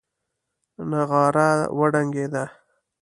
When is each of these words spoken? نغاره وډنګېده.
نغاره 0.89 1.49
وډنګېده. 1.77 2.43